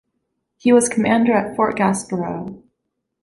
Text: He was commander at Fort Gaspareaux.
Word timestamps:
He 0.57 0.73
was 0.73 0.89
commander 0.89 1.31
at 1.33 1.55
Fort 1.55 1.77
Gaspareaux. 1.77 2.63